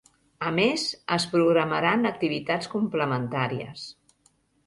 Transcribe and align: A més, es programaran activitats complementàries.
A 0.51 0.51
més, 0.53 0.85
es 1.17 1.25
programaran 1.33 2.09
activitats 2.11 2.71
complementàries. 2.73 3.85